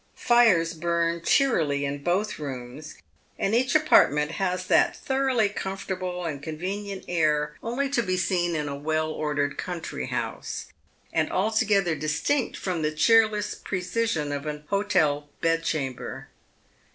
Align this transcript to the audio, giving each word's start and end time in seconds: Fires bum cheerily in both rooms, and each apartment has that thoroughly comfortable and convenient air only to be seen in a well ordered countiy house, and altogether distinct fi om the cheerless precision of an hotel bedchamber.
Fires 0.15 0.73
bum 0.73 1.21
cheerily 1.23 1.85
in 1.85 2.01
both 2.01 2.39
rooms, 2.39 2.95
and 3.37 3.53
each 3.53 3.75
apartment 3.75 4.31
has 4.31 4.65
that 4.65 4.97
thoroughly 4.97 5.47
comfortable 5.47 6.25
and 6.25 6.41
convenient 6.41 7.05
air 7.07 7.55
only 7.61 7.87
to 7.91 8.01
be 8.01 8.17
seen 8.17 8.55
in 8.55 8.67
a 8.67 8.75
well 8.75 9.11
ordered 9.11 9.59
countiy 9.59 10.09
house, 10.09 10.65
and 11.13 11.31
altogether 11.31 11.93
distinct 11.95 12.57
fi 12.57 12.71
om 12.71 12.81
the 12.81 12.89
cheerless 12.91 13.53
precision 13.53 14.31
of 14.31 14.47
an 14.47 14.63
hotel 14.69 15.29
bedchamber. 15.39 16.29